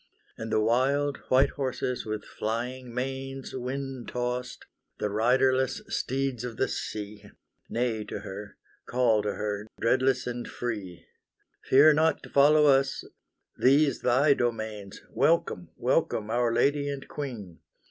And 0.35 0.51
the 0.51 0.59
wild, 0.59 1.17
white 1.29 1.51
horses 1.51 2.07
with 2.07 2.25
flying 2.25 2.91
manes 2.91 3.53
Wind 3.53 4.07
tost, 4.07 4.65
the 4.97 5.11
riderless 5.11 5.83
steeds 5.89 6.43
of 6.43 6.57
the 6.57 6.67
sea. 6.67 7.25
Neigh 7.69 8.03
to 8.05 8.21
her, 8.21 8.57
call 8.87 9.21
to 9.21 9.33
her, 9.35 9.67
dreadless 9.79 10.25
and 10.25 10.47
free, 10.47 11.05
"Fear 11.65 11.93
not 11.93 12.23
to 12.23 12.31
follow 12.31 12.65
us; 12.65 13.03
these 13.55 14.01
thy 14.01 14.33
domains; 14.33 14.99
Welcome, 15.11 15.69
welcome, 15.77 16.31
our 16.31 16.51
Lady 16.51 16.89
and 16.89 17.07
Queen! 17.07 17.59